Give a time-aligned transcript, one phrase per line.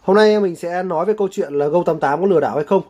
[0.00, 2.82] Hôm nay mình sẽ nói về câu chuyện là Go88 có lừa đảo hay không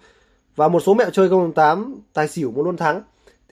[0.57, 3.03] và một số mẹo chơi Go88 tài xỉu muốn luôn thắng.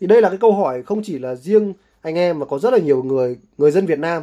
[0.00, 2.72] Thì đây là cái câu hỏi không chỉ là riêng anh em mà có rất
[2.72, 4.22] là nhiều người người dân Việt Nam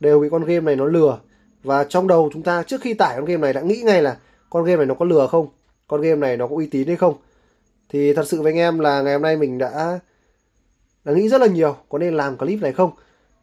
[0.00, 1.18] đều bị con game này nó lừa
[1.62, 4.16] và trong đầu chúng ta trước khi tải con game này đã nghĩ ngay là
[4.50, 5.46] con game này nó có lừa không,
[5.86, 7.14] con game này nó có uy tín hay không.
[7.88, 10.00] Thì thật sự với anh em là ngày hôm nay mình đã
[11.04, 12.90] đã nghĩ rất là nhiều có nên làm clip này không.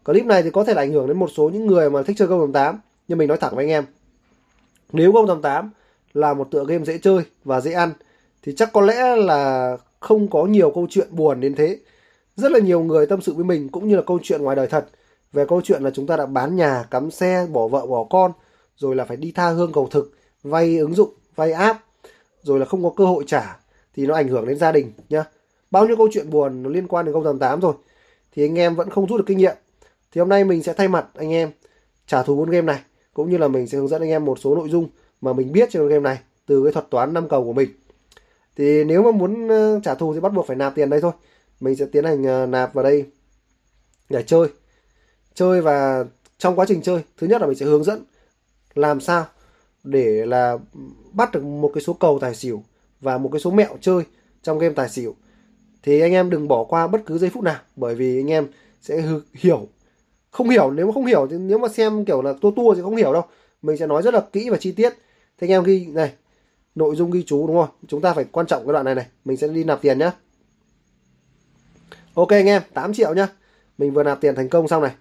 [0.06, 2.16] Clip này thì có thể là ảnh hưởng đến một số những người mà thích
[2.20, 2.74] chơi Go88
[3.08, 3.84] nhưng mình nói thẳng với anh em
[4.92, 5.72] nếu 088
[6.14, 7.94] là một tựa game dễ chơi và dễ ăn
[8.44, 11.80] thì chắc có lẽ là không có nhiều câu chuyện buồn đến thế.
[12.36, 14.68] Rất là nhiều người tâm sự với mình cũng như là câu chuyện ngoài đời
[14.68, 14.86] thật
[15.34, 18.32] về câu chuyện là chúng ta đã bán nhà, cắm xe, bỏ vợ, bỏ con
[18.76, 20.12] rồi là phải đi tha hương cầu thực,
[20.44, 21.80] vay ứng dụng, vay app
[22.42, 23.60] rồi là không có cơ hội trả
[23.96, 25.24] thì nó ảnh hưởng đến gia đình nhá.
[25.72, 27.74] Bao nhiêu câu chuyện buồn nó liên quan đến 088 rồi
[28.32, 29.56] thì anh em vẫn không rút được kinh nghiệm.
[30.12, 31.52] Thì hôm nay mình sẽ thay mặt anh em
[32.08, 32.80] trả thù con game này
[33.20, 34.90] cũng như là mình sẽ hướng dẫn anh em một số nội dung
[35.22, 37.70] mà mình biết trên game này từ cái thuật toán năm cầu của mình.
[38.56, 41.12] Thì nếu mà muốn ờ, trả thù thì bắt buộc phải nạp tiền đây thôi.
[41.60, 43.06] Mình sẽ tiến hành ờ, nạp vào đây
[44.10, 44.48] để chơi.
[45.34, 46.06] Chơi và
[46.38, 48.04] trong quá trình chơi, thứ nhất là mình sẽ hướng dẫn
[48.74, 49.26] làm sao
[49.84, 50.58] để là
[51.12, 52.64] bắt được một cái số cầu tài xỉu
[53.02, 54.04] và một cái số mẹo chơi
[54.44, 55.16] trong game tài xỉu.
[55.84, 58.48] Thì anh em đừng bỏ qua bất cứ giây phút nào, bởi vì anh em
[58.82, 59.68] sẽ hiểu
[60.32, 62.82] không hiểu, nếu mà không hiểu thì nếu mà xem kiểu là tua tua thì
[62.82, 63.24] không hiểu đâu.
[63.62, 64.94] Mình sẽ nói rất là kỹ và chi tiết.
[65.38, 66.12] Thế anh em ghi này,
[66.76, 67.70] nội dung ghi chú đúng không?
[67.88, 70.12] Chúng ta phải quan trọng cái đoạn này này, mình sẽ đi nạp tiền nhá.
[72.14, 73.28] Ok anh em 8 triệu nhá.
[73.78, 74.92] Mình vừa nạp tiền thành công xong này.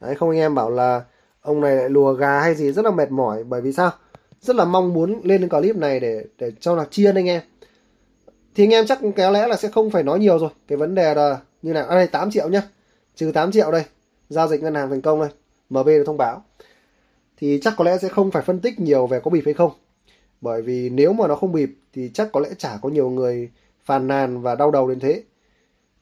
[0.00, 1.04] Đấy, không anh em bảo là
[1.40, 3.44] ông này lại lùa gà hay gì, rất là mệt mỏi.
[3.44, 3.90] Bởi vì sao?
[4.40, 7.42] Rất là mong muốn lên cái clip này để để cho là chiên anh em.
[8.54, 10.50] Thì anh em chắc kéo lẽ là sẽ không phải nói nhiều rồi.
[10.68, 12.62] Cái vấn đề là như nào à đây 8 triệu nhá.
[13.16, 13.84] Trừ 8 triệu đây
[14.30, 15.28] giao dịch ngân hàng thành công này
[15.70, 16.44] MB được thông báo.
[17.36, 19.72] Thì chắc có lẽ sẽ không phải phân tích nhiều về có bịp hay không.
[20.40, 23.50] Bởi vì nếu mà nó không bịp thì chắc có lẽ chả có nhiều người
[23.84, 25.22] phàn nàn và đau đầu đến thế.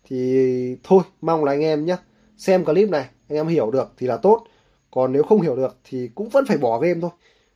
[0.05, 1.97] Thì thôi mong là anh em nhé
[2.37, 4.45] xem clip này anh em hiểu được thì là tốt.
[4.91, 7.11] Còn nếu không hiểu được thì cũng vẫn phải bỏ game thôi.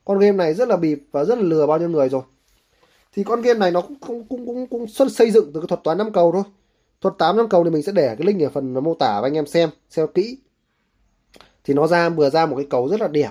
[0.05, 2.23] Con game này rất là bịp và rất là lừa bao nhiêu người rồi.
[3.15, 5.69] Thì con game này nó cũng cũng cũng cũng, cũng xuất xây dựng từ cái
[5.69, 6.43] thuật toán năm cầu thôi.
[7.03, 9.27] Thuật 8 năm cầu thì mình sẽ để cái link ở phần mô tả và
[9.29, 10.39] anh em xem xem kỹ
[11.65, 13.31] thì nó ra, vừa ra một cái cầu rất là đẹp.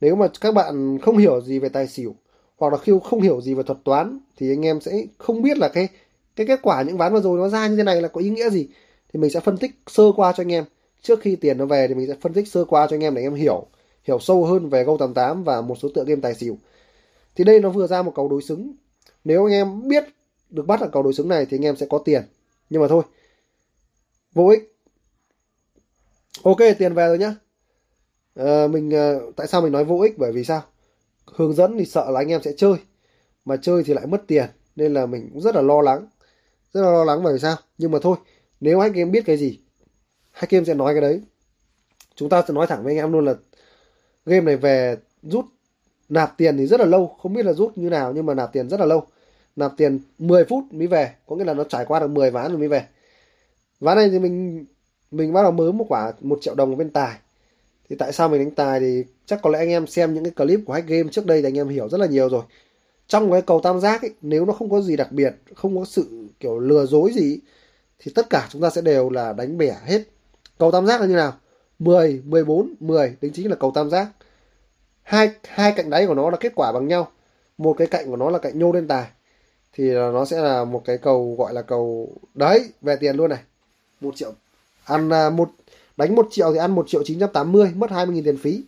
[0.00, 2.14] Nếu mà các bạn không hiểu gì về tài xỉu,
[2.56, 5.58] hoặc là khi không hiểu gì về thuật toán, thì anh em sẽ không biết
[5.58, 5.88] là cái
[6.36, 8.30] cái kết quả những ván vừa rồi nó ra như thế này là có ý
[8.30, 8.68] nghĩa gì.
[9.12, 10.64] Thì mình sẽ phân tích sơ qua cho anh em.
[11.02, 13.14] Trước khi tiền nó về thì mình sẽ phân tích sơ qua cho anh em
[13.14, 13.66] để anh em hiểu
[14.04, 16.58] hiểu sâu hơn về câu 88 và một số tựa game tài xỉu.
[17.34, 18.72] Thì đây nó vừa ra một cầu đối xứng.
[19.24, 20.04] Nếu anh em biết
[20.50, 22.22] được bắt ở cầu đối xứng này thì anh em sẽ có tiền.
[22.70, 23.02] Nhưng mà thôi,
[24.34, 24.74] vô ích.
[26.42, 27.34] Ok, tiền về rồi nhá
[28.38, 30.18] à, mình à, tại sao mình nói vô ích?
[30.18, 30.62] Bởi vì sao?
[31.26, 32.74] Hướng dẫn thì sợ là anh em sẽ chơi
[33.44, 36.06] mà chơi thì lại mất tiền nên là mình cũng rất là lo lắng.
[36.72, 37.56] Rất là lo lắng bởi vì sao?
[37.78, 38.16] Nhưng mà thôi
[38.60, 39.60] nếu anh em biết cái gì
[40.32, 41.22] hai em sẽ nói cái đấy.
[42.14, 43.34] Chúng ta sẽ nói thẳng với anh em luôn là
[44.26, 45.44] game này về rút
[46.08, 48.52] nạp tiền thì rất là lâu không biết là rút như nào nhưng mà nạp
[48.52, 49.06] tiền rất là lâu.
[49.56, 52.48] Nạp tiền 10 phút mới về có nghĩa là nó trải qua được 10 ván
[52.50, 52.86] rồi mới về.
[53.80, 54.66] Ván này thì mình
[55.10, 57.18] mình bắt đầu mới một quả một triệu đồng bên tài
[57.90, 60.32] thì tại sao mình đánh tài thì chắc có lẽ anh em xem những cái
[60.32, 62.42] clip của hack game trước đây thì anh em hiểu rất là nhiều rồi.
[63.08, 65.84] Trong cái cầu tam giác ấy, nếu nó không có gì đặc biệt không có
[65.84, 67.38] sự kiểu lừa dối gì
[67.98, 70.02] thì tất cả chúng ta sẽ đều là đánh bẻ hết.
[70.58, 71.32] Cầu tam giác là như nào?
[71.78, 74.08] 10, 14, 10 đính chính là cầu tam giác.
[75.02, 77.10] Hai hai cạnh đáy của nó là kết quả bằng nhau.
[77.58, 79.06] Một cái cạnh của nó là cạnh nhô lên tài.
[79.72, 83.38] Thì nó sẽ là một cái cầu gọi là cầu đấy về tiền luôn này.
[84.00, 84.32] Một triệu
[84.84, 85.50] ăn à, một
[85.98, 88.24] đánh một triệu thì ăn một triệu chín trăm tám mươi mất hai mươi nghìn
[88.24, 88.62] tiền phí.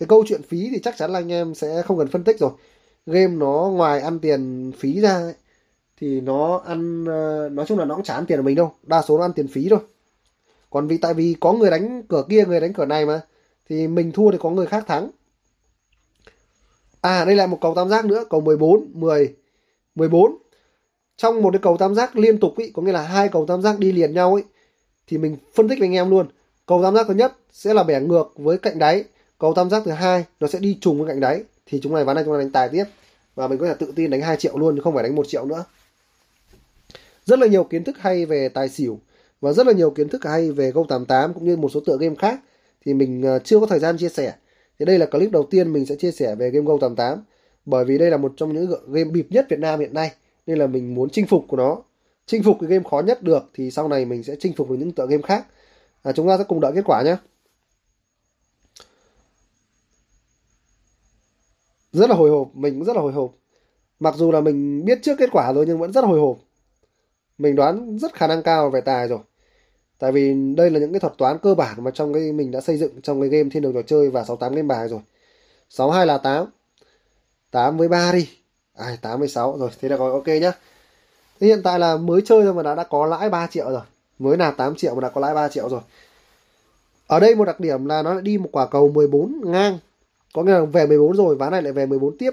[0.00, 2.38] Cái câu chuyện phí thì chắc chắn là anh em sẽ không cần phân tích
[2.38, 2.50] rồi.
[3.06, 5.34] Game nó ngoài ăn tiền phí ra ấy,
[6.00, 8.72] thì nó ăn ờ, nói chung là nó cũng chả ăn tiền của mình đâu.
[8.82, 9.78] Đa số nó ăn tiền phí thôi.
[10.70, 13.20] Còn vì tại vì có người đánh cửa kia người đánh cửa này mà
[13.68, 15.10] thì mình thua thì có người khác thắng.
[17.00, 19.34] À đây là một cầu tam giác nữa cầu 14 10
[19.94, 20.36] 14
[21.16, 23.62] trong một cái cầu tam giác liên tục ý, có nghĩa là hai cầu tam
[23.62, 24.44] giác đi liền nhau ấy
[25.06, 26.26] thì mình phân tích với anh em luôn
[26.66, 29.04] cầu tam giác thứ nhất sẽ là bẻ ngược với cạnh đáy.
[29.38, 31.42] Cầu tam giác thứ hai nó sẽ đi trùng với cạnh đáy.
[31.66, 32.84] Thì chúng này ván này chúng ta đánh tài tiếp.
[33.34, 35.28] Và mình có thể tự tin đánh 2 triệu luôn chứ không phải đánh một
[35.28, 35.64] triệu nữa.
[37.24, 38.98] Rất là nhiều kiến thức hay về tài xỉu.
[39.40, 41.96] Và rất là nhiều kiến thức hay về Go 88 cũng như một số tựa
[42.00, 42.40] game khác.
[42.84, 44.32] Thì mình ờ, chưa có thời gian chia sẻ.
[44.78, 47.24] Thì đây là clip đầu tiên mình sẽ chia sẻ về game Go 88
[47.64, 50.12] bởi vì đây là một trong những game bịp nhất Việt Nam hiện nay.
[50.46, 51.82] Nên là mình muốn chinh phục của nó.
[52.26, 54.76] Chinh phục cái game khó nhất được thì sau này mình sẽ chinh phục được
[54.78, 55.46] những tựa game khác
[56.02, 57.16] à, chúng ta sẽ cùng đợi kết quả nhé.
[61.92, 63.34] Rất là hồi hộp mình cũng rất là hồi hộp.
[64.00, 66.38] Mặc dù là mình biết trước kết quả rồi nhưng vẫn rất là hồi hộp.
[67.38, 69.18] Mình đoán rất khả năng cao về tài rồi.
[69.98, 72.60] Tại vì đây là những cái thuật toán cơ bản mà trong cái mình đã
[72.60, 75.00] xây dựng trong cái game thiên đường trò chơi và 68 game bài rồi.
[75.68, 76.46] 62 là 8
[77.50, 78.28] 8 với 3 đi.
[78.74, 80.52] Ai 8 với 6 rồi thế là gọi ok nhá.
[81.40, 83.82] Thế hiện tại là mới chơi thôi mà đã đã có lãi 3 triệu rồi
[84.22, 85.80] mới là 8 triệu mà đã có lãi 3 triệu rồi.
[87.06, 89.78] Ở đây một đặc điểm là nó lại đi một quả cầu 14 ngang.
[90.34, 92.30] Có nghĩa là về 14 rồi, ván này lại về 14 tiếp.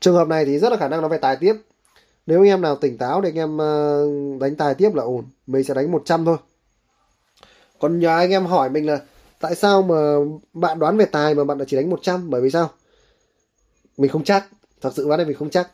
[0.00, 1.54] Trường hợp này thì rất là khả năng nó về tài tiếp.
[2.26, 4.06] Nếu anh em nào tỉnh táo thì anh em ờ,
[4.40, 5.24] đánh tài tiếp là ổn.
[5.46, 6.36] Mình sẽ đánh 100 thôi.
[7.78, 9.00] Còn nhờ anh em hỏi mình là
[9.40, 9.96] tại sao mà
[10.52, 12.70] bạn đoán về tài mà bạn lại chỉ đánh 100 bởi vì sao?
[13.96, 14.48] Mình không chắc.
[14.80, 15.70] Thật sự ván này mình không chắc.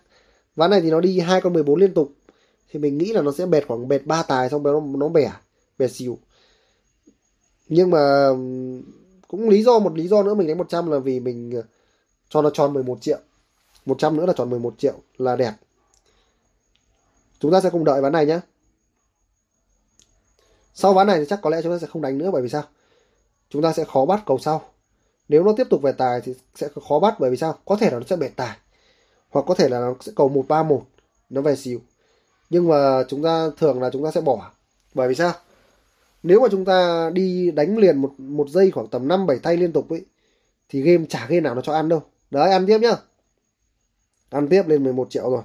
[0.56, 2.12] Ván này thì nó đi hai con 14 liên tục
[2.70, 5.32] thì mình nghĩ là nó sẽ bệt khoảng bệt ba tài xong nó nó bẻ
[5.78, 6.18] bẻ xỉu.
[7.68, 8.28] Nhưng mà
[9.28, 11.62] cũng lý do, một lý do nữa mình đánh 100 là vì mình ờ,
[12.28, 13.18] cho nó tròn 11 triệu.
[13.86, 15.52] 100 nữa là tròn 11 triệu là đẹp.
[17.40, 18.40] Chúng ta sẽ cùng đợi ván này nhé
[20.80, 22.48] sau ván này thì chắc có lẽ chúng ta sẽ không đánh nữa bởi vì
[22.48, 22.62] sao?
[23.50, 24.62] Chúng ta sẽ khó bắt cầu sau.
[25.28, 27.58] Nếu nó tiếp tục về tài thì sẽ khó bắt bởi vì sao?
[27.64, 28.56] Có thể là nó sẽ bệt tài.
[29.30, 30.82] Hoặc có thể là nó sẽ cầu một ba một,
[31.30, 31.80] nó về xỉu
[32.50, 34.50] nhưng mà chúng ta thường là chúng ta sẽ bỏ.
[34.94, 35.32] Bởi vì sao?
[36.22, 39.56] Nếu mà chúng ta đi đánh liền một một giây khoảng tầm năm, bảy tay
[39.56, 40.04] liên tục ấy,
[40.68, 42.02] thì game chả game nào nó cho ăn đâu.
[42.30, 42.96] Đấy, ăn tiếp nhá.
[44.30, 45.42] Ăn tiếp lên 11 triệu rồi.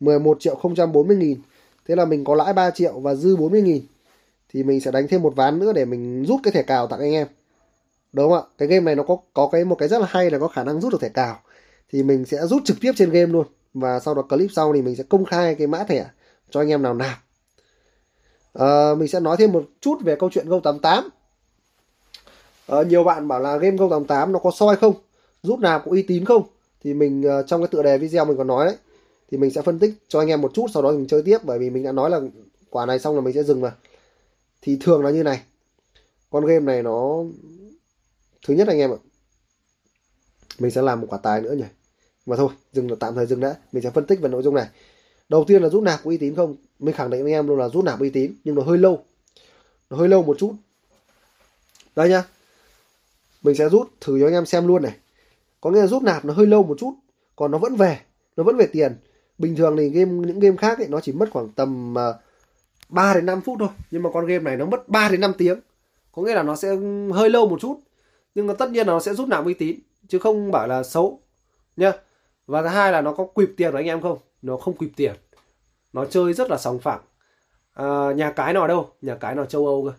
[0.00, 0.60] 11 triệu
[0.92, 1.40] 040 nghìn.
[1.88, 3.82] Thế là mình có lãi 3 triệu và dư 40 nghìn.
[4.48, 7.00] Thì mình sẽ đánh thêm một ván nữa để mình rút cái thẻ cào tặng
[7.00, 7.26] anh em.
[8.12, 8.48] Đúng không ạ?
[8.58, 10.64] Cái game này nó có có cái, một cái rất là hay là có khả
[10.64, 11.40] năng rút được thẻ cào.
[11.92, 14.82] Thì mình sẽ rút trực tiếp trên game luôn và sau đó clip sau thì
[14.82, 16.06] mình sẽ công khai cái mã thẻ
[16.50, 17.18] cho anh em nào nạp.
[18.52, 21.02] À, mình sẽ nói thêm một chút về câu chuyện Go88 à,
[22.66, 24.94] ờ, nhiều bạn bảo là game Go88 nó có soi không?
[25.42, 26.42] Rút nạp có uy tín không?
[26.84, 28.76] Thì mình ờ, trong cái tựa đề video mình còn nói đấy
[29.32, 31.38] thì mình sẽ phân tích cho anh em một chút sau đó mình chơi tiếp
[31.42, 32.20] bởi vì mình đã nói là
[32.70, 33.74] quả này xong là mình sẽ dừng mà.
[34.62, 35.42] Thì thường là như này.
[36.30, 37.24] Con game này nó
[38.46, 39.00] thứ nhất anh em ạ
[40.58, 41.64] mình sẽ làm một quả tài nữa nhỉ
[42.26, 43.56] mà thôi dừng là tạm thời dừng đã.
[43.72, 44.66] Mình sẽ phân tích về nội dung này.
[45.28, 46.56] Đầu tiên là rút nạp uy tín không?
[46.78, 48.78] Mình khẳng định với anh em luôn là rút nạp uy tín nhưng nó hơi
[48.78, 49.04] lâu.
[49.90, 50.54] Nó hơi lâu một chút.
[51.96, 52.24] Đây nhá.
[53.42, 54.96] Mình sẽ rút thử cho anh em xem luôn này.
[55.60, 56.94] Có nghĩa là rút nạp nó hơi lâu một chút
[57.36, 58.00] còn nó vẫn về.
[58.36, 58.96] Nó vẫn về tiền.
[59.38, 62.14] Bình thường thì game những game khác ấy nó chỉ mất khoảng tầm à, uh,
[62.88, 63.68] 3 đến 5 phút thôi.
[63.90, 65.60] Nhưng mà con game này nó mất 3 đến 5 tiếng.
[66.12, 66.76] Có nghĩa là nó sẽ
[67.12, 67.80] hơi lâu một chút.
[68.34, 69.78] Nhưng mà tất nhiên là nó sẽ rút nạp uy tín
[70.08, 71.20] chứ không bảo là xấu.
[71.76, 71.92] Nhá
[72.52, 74.18] và thứ hai là nó có quỵt tiền của anh em không?
[74.42, 75.14] Nó không quỵt tiền.
[75.92, 77.00] Nó chơi rất là sòng phẳng.
[77.74, 78.90] À, nhà cái nào đâu?
[79.02, 79.92] Nhà cái nào châu âu cơ.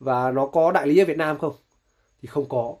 [0.00, 1.52] Và nó có đại lý ở việt nam không?
[2.22, 2.74] Thì không có.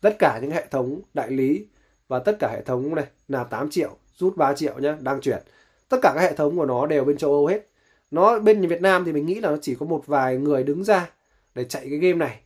[0.00, 1.66] Tất cả những hệ thống đại lý
[2.08, 5.42] và tất cả hệ thống này là 8 triệu rút 3 triệu nhá đang chuyển.
[5.88, 7.68] Tất cả các hệ thống của nó đều bên châu âu hết.
[8.10, 10.84] Nó bên việt nam thì mình nghĩ là nó chỉ có một vài người đứng
[10.84, 11.10] ra
[11.54, 12.40] để chạy cái game này.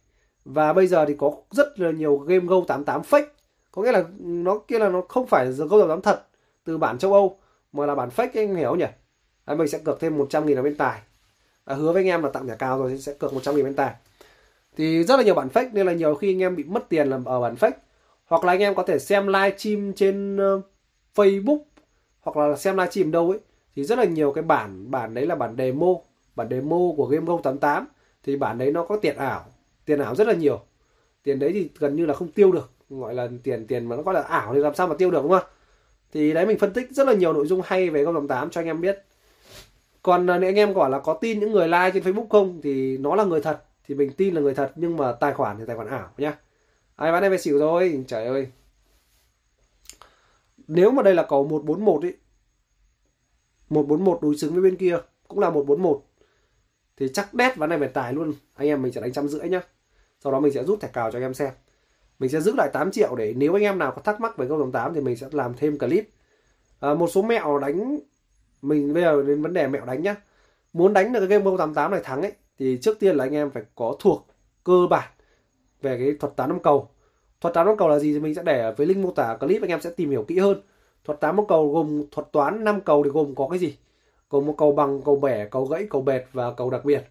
[0.44, 3.35] Và bây giờ thì có rất là nhiều game Go 88 fake
[3.76, 6.26] có nghĩa là nó kia là nó không phải là độc 88 thật
[6.64, 7.38] từ bản châu Âu
[7.72, 8.84] mà là bản fake anh hiểu nhỉ?
[9.44, 11.00] À, mình sẽ cược thêm 100 nghìn ở bên tài.
[11.64, 13.74] À, hứa với anh em là tặng nhà cao rồi sẽ cược 100 nghìn bên
[13.74, 13.94] tài.
[14.76, 17.08] Thì rất là nhiều bản fake nên là nhiều khi anh em bị mất tiền
[17.10, 17.72] làm ở bản fake.
[18.26, 20.64] Hoặc là anh em có thể xem live stream trên uh,
[21.14, 21.58] Facebook
[22.20, 23.38] hoặc là xem live stream đâu ấy.
[23.76, 25.94] Thì rất là nhiều cái bản bản đấy là bản demo
[26.36, 27.86] bản demo của game Go 88
[28.22, 29.44] thì bản đấy nó có tiền ảo
[29.84, 30.60] tiền ảo rất là nhiều.
[31.22, 34.02] Tiền đấy thì gần như là không tiêu được gọi là tiền tiền mà nó
[34.02, 35.48] gọi là ảo thì làm sao mà tiêu được, đúng không?
[36.12, 38.50] Thì đấy, mình phân tích rất là nhiều nội dung hay về công đồng 8
[38.50, 39.04] cho anh em biết.
[40.02, 42.60] Còn à, nếu anh em gọi là có tin những người like trên Facebook không
[42.62, 45.58] thì nó là người thật, thì mình tin là người thật, nhưng mà tài khoản
[45.58, 46.38] thì tài khoản ảo nhá.
[46.96, 48.48] Ai bán em về xỉu thôi, trời ơi.
[50.68, 52.14] Nếu mà đây là cầu 141 ấy
[53.68, 54.96] 141 đối xứng với bên kia
[55.28, 56.02] cũng là 141
[56.96, 58.32] thì chắc đét ván này về tài luôn.
[58.54, 59.60] Anh em mình sẽ đánh trăm rưỡi nhá.
[60.20, 61.50] Sau đó mình sẽ rút thẻ cào cho anh em xem
[62.18, 64.48] mình sẽ giữ lại 8 triệu để nếu anh em nào có thắc mắc về
[64.48, 66.08] câu đồng 8 thì mình sẽ làm thêm clip.
[66.80, 67.98] À, một số mẹo đánh
[68.62, 70.16] mình bây giờ đến vấn đề mẹo đánh nhá.
[70.72, 73.34] Muốn đánh được cái game câu 88 này thắng ấy thì trước tiên là anh
[73.34, 74.26] em phải có thuộc
[74.64, 75.08] cơ bản
[75.82, 76.88] về cái thuật toán năm cầu.
[77.40, 79.62] Thuật toán năm cầu là gì thì mình sẽ để với link mô tả clip
[79.62, 80.60] anh em sẽ tìm hiểu kỹ hơn.
[81.04, 83.76] Thuật toán năm cầu gồm thuật toán năm cầu thì gồm có cái gì?
[84.30, 87.04] Gồm một cầu bằng cầu bẻ cầu gãy cầu bệt và cầu đặc biệt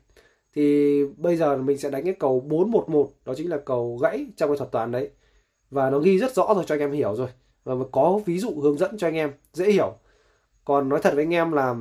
[0.55, 4.49] thì bây giờ mình sẽ đánh cái cầu 411 đó chính là cầu gãy trong
[4.49, 5.09] cái thuật toán đấy.
[5.69, 7.29] Và nó ghi rất rõ rồi cho anh em hiểu rồi.
[7.63, 9.93] Và có ví dụ hướng dẫn cho anh em, dễ hiểu.
[10.65, 11.75] Còn nói thật với anh em là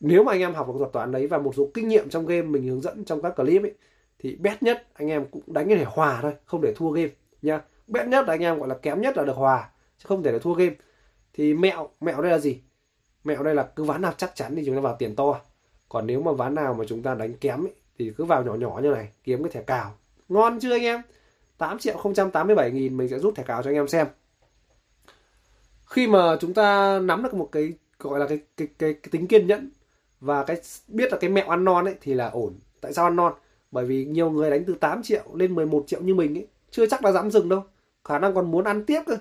[0.00, 2.26] nếu mà anh em học được thuật toán đấy và một số kinh nghiệm trong
[2.26, 3.74] game mình hướng dẫn trong các clip ấy,
[4.18, 7.10] thì bét nhất anh em cũng đánh để hòa thôi, không để thua game
[7.42, 10.22] nha bét nhất là anh em gọi là kém nhất là được hòa, chứ không
[10.22, 10.74] thể là thua game.
[11.32, 12.60] Thì mẹo mẹo đây là gì?
[13.24, 15.40] Mẹo đây là cứ ván nào chắc chắn thì chúng ta vào tiền to
[15.88, 18.54] còn nếu mà ván nào mà chúng ta đánh kém ấy, thì cứ vào nhỏ
[18.54, 19.94] nhỏ như này kiếm cái thẻ cào.
[20.28, 21.02] Ngon chưa anh em?
[21.58, 21.96] 8 triệu
[22.32, 24.06] 087 nghìn mình sẽ rút thẻ cào cho anh em xem.
[25.86, 29.26] Khi mà chúng ta nắm được một cái gọi là cái cái cái, cái tính
[29.26, 29.70] kiên nhẫn
[30.20, 30.56] và cái
[30.88, 32.54] biết là cái mẹo ăn non ấy thì là ổn.
[32.80, 33.32] Tại sao ăn non?
[33.70, 36.86] Bởi vì nhiều người đánh từ 8 triệu lên 11 triệu như mình ấy chưa
[36.86, 37.62] chắc là dám dừng đâu.
[38.04, 39.16] Khả năng còn muốn ăn tiếp cơ.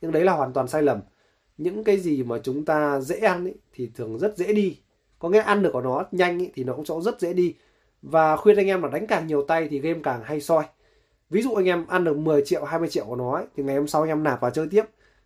[0.00, 1.00] Nhưng đấy là hoàn toàn sai lầm.
[1.58, 4.78] Những cái gì mà chúng ta dễ ăn ấy, thì thường rất dễ đi
[5.18, 7.54] có nghĩa ăn được của nó nhanh ý, thì nó cũng sẽ rất dễ đi.
[8.02, 10.64] Và khuyên anh em là đánh càng nhiều tay thì game càng hay soi.
[11.30, 13.76] Ví dụ anh em ăn được 10 triệu 20 triệu của nó ấy, thì ngày
[13.76, 14.84] hôm sau anh em nạp vào chơi tiếp.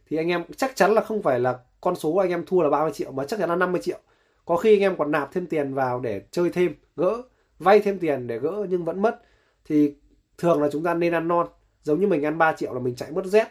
[0.08, 2.70] Thì anh em chắc chắn là không phải là con số anh em thua là
[2.70, 3.98] 30 triệu mà chắc chắn là 50 triệu.
[4.44, 7.22] Có khi anh em còn nạp thêm tiền vào để chơi thêm gỡ
[7.58, 9.20] vay thêm tiền để gỡ nhưng vẫn mất.
[9.64, 9.94] Thì
[10.38, 11.46] thường là chúng ta nên ăn non.
[11.82, 13.48] Giống như mình ăn 3 triệu là mình chạy mất rét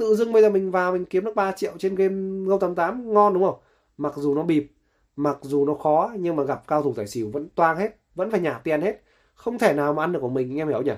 [0.00, 3.14] tự dưng bây giờ mình vào mình kiếm được 3 triệu trên game Go 88
[3.14, 3.58] ngon đúng không?
[3.96, 4.72] Mặc dù nó bịp
[5.22, 8.30] mặc dù nó khó nhưng mà gặp cao thủ tài xỉu vẫn toang hết vẫn
[8.30, 9.02] phải nhả tiền hết.
[9.34, 10.92] Không thể nào mà ăn được của mình anh em hiểu nhỉ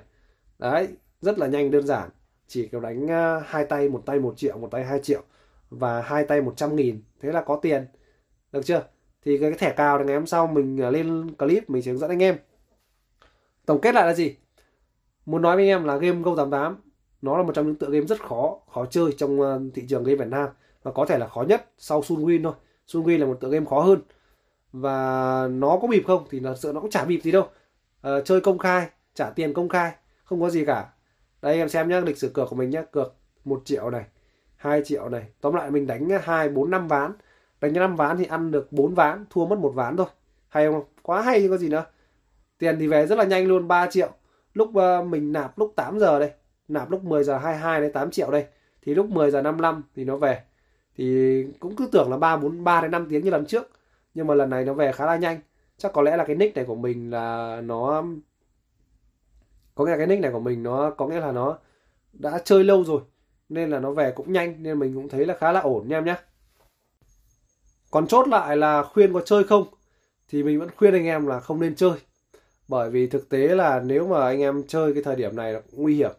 [0.59, 0.88] đấy
[1.21, 2.11] rất là nhanh đơn giản.
[2.47, 5.23] Chỉ cần đánh uh, hai tay một tay một triệu một tay hai triệu
[5.71, 7.87] và hai tay một trăm nghìn thế là có tiền.
[8.52, 8.85] Được chưa?
[9.25, 12.00] Thì cái thẻ cào này ngày hôm sau mình ờ, lên clip mình sẽ hướng
[12.00, 12.37] dẫn anh em.
[13.67, 14.37] Tổng kết lại là gì?
[15.26, 16.76] Muốn nói với anh em là game Go 88
[17.23, 20.05] nó là một trong những tựa game rất khó khó chơi trong ờ, thị trường
[20.05, 20.49] game Việt Nam
[20.83, 22.52] và có thể là khó nhất sau Sun Win thôi.
[22.87, 24.01] Sun là một tựa game khó hơn.
[24.73, 27.49] Và nó có bịp không thì thật sự nó cũng chả bịp gì đâu.
[28.01, 29.93] À, chơi công khai trả tiền công khai
[30.25, 30.89] không có gì cả.
[31.43, 34.05] Đây em xem nhá lịch sử cược của mình nhá cược một triệu này
[34.62, 35.25] 2 triệu này.
[35.41, 37.12] Tóm lại mình đánh hai bốn năm ván.
[37.61, 40.07] Đánh năm ván thì ăn được 4 ván thua mất một ván thôi.
[40.49, 40.85] Hay không?
[41.03, 41.85] Quá hay chứ có gì nữa.
[42.59, 44.11] Tiền thì về rất là nhanh luôn 3 triệu.
[44.55, 46.31] Lúc uh, mình nạp lúc 8 giờ đây.
[46.69, 48.47] Nạp lúc 10 giờ 22 đến 8 triệu đây.
[48.83, 50.43] Thì lúc 10 giờ 55 thì nó về
[50.96, 53.70] thì cũng cứ tưởng là 3 4 3 đến 5 tiếng như lần trước.
[54.14, 55.40] Nhưng mà lần này nó về khá là nhanh.
[55.78, 58.04] Chắc có lẽ là cái nick này của mình là nó,
[59.75, 61.58] có nghĩa là cái nick này của mình nó, có nghĩa là nó
[62.12, 63.00] đã chơi lâu rồi.
[63.49, 65.96] Nên là nó về cũng nhanh, nên mình cũng thấy là khá là ổn nha
[65.96, 66.16] em nhé
[67.92, 69.66] còn chốt lại là khuyên có chơi không?
[70.28, 71.92] Thì mình vẫn khuyên anh em là không nên chơi.
[72.68, 75.61] Bởi vì thực tế là nếu mà anh em chơi cái thời điểm này là
[75.72, 76.11] nguy hiểm.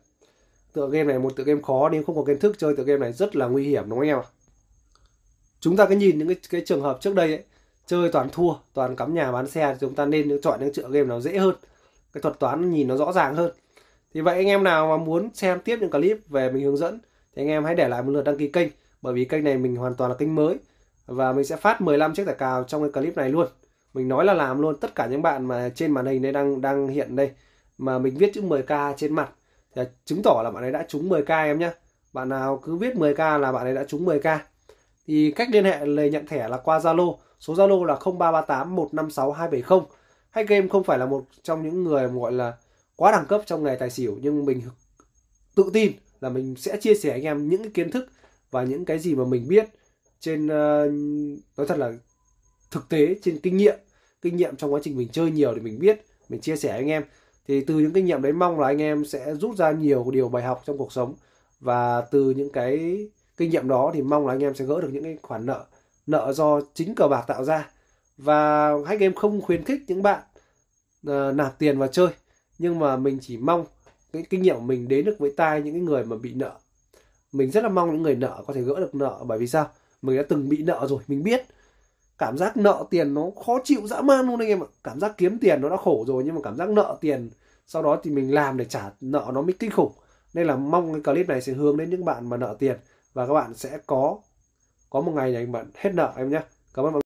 [0.74, 3.00] Tựa game này một tựa game khó, nếu không có kiến thức chơi tựa game
[3.00, 4.26] này rất là nguy hiểm, đúng không anh em ạ?
[5.64, 7.44] Chúng ta cứ nhìn những cái, cái trường hợp trước đây ấy
[7.86, 10.90] chơi toàn thua toàn cắm nhà bán xe thì chúng ta nên chọn những tựa
[10.90, 11.56] game nào dễ hơn.
[12.14, 13.52] Cái thuật toán nhìn nó rõ ràng hơn.
[14.14, 17.00] Thì vậy anh em nào mà muốn xem tiếp những clip về mình hướng dẫn
[17.36, 18.68] thì anh em hãy để lại một lượt đăng ký kênh
[19.02, 20.56] bởi vì kênh này mình hoàn toàn là kênh mới
[21.06, 23.48] và mình sẽ phát 15 chiếc thẻ cào trong cái clip này luôn.
[23.94, 26.62] Mình nói là làm luôn tất cả những bạn mà trên màn hình đây đang
[26.62, 27.32] đang hiện đây
[27.78, 29.30] mà mình viết chữ 10k trên mặt
[29.76, 31.72] thì chứng tỏ là bạn ấy đã trúng 10k em nhé
[32.14, 34.38] bạn nào cứ viết 10k là bạn ấy đã trúng 10k
[35.08, 37.18] thì cách liên hệ, lời nhận thẻ là qua Zalo.
[37.40, 39.82] Số Zalo là 0338 156 270
[40.30, 42.54] hay game không phải là một trong những người gọi là
[42.96, 44.62] quá đẳng cấp trong nghề tài xỉu, nhưng mình
[45.56, 45.92] tự tin
[46.22, 48.10] là mình sẽ chia sẻ anh em những cái kiến thức
[48.52, 49.66] và những cái gì mà mình biết
[50.20, 50.90] trên ờ,
[51.58, 51.94] nói thật là
[52.72, 53.76] thực tế, trên kinh nghiệm
[54.24, 56.88] kinh nghiệm trong quá trình mình chơi nhiều thì mình biết, mình chia sẻ anh
[56.88, 57.04] em.
[57.48, 60.30] Thì từ những kinh nghiệm đấy mong là anh em sẽ rút ra nhiều điều
[60.30, 61.16] bài học trong cuộc sống
[61.60, 62.98] và từ những cái
[63.38, 65.66] kinh nghiệm đó thì mong là anh em sẽ gỡ được những cái khoản nợ
[66.08, 67.70] nợ do chính cờ bạc tạo ra.
[68.18, 70.22] Và hai game không khuyến khích những bạn
[71.08, 72.08] uh, nạp tiền vào chơi
[72.60, 73.66] nhưng mà mình chỉ mong
[74.14, 76.52] cái kinh nghiệm của mình đến được với tai những cái người mà bị nợ.
[77.32, 79.70] Mình rất là mong những người nợ có thể gỡ được nợ bởi vì sao?
[80.02, 81.46] Mình đã từng bị nợ rồi mình biết
[82.18, 84.68] cảm giác nợ tiền nó khó chịu dã man luôn anh em ạ.
[84.84, 87.30] Cảm giác kiếm tiền nó đã khổ rồi nhưng mà cảm giác nợ tiền
[87.68, 89.92] sau đó thì mình làm để trả nợ nó mới kinh khủng.
[90.34, 92.78] Nên là mong cái clip này sẽ hướng đến những bạn mà nợ tiền
[93.14, 94.18] và các bạn sẽ có
[94.90, 96.42] có một ngày này bạn hết nợ em nhé.
[96.74, 97.02] Cảm ơn mọi